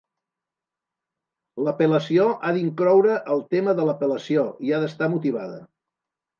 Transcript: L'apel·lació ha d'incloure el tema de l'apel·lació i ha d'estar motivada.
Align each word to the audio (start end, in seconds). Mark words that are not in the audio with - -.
L'apel·lació 1.65 2.25
ha 2.49 2.55
d'incloure 2.57 3.19
el 3.37 3.45
tema 3.55 3.79
de 3.83 3.87
l'apel·lació 3.93 4.49
i 4.71 4.77
ha 4.77 4.83
d'estar 4.87 5.15
motivada. 5.17 5.65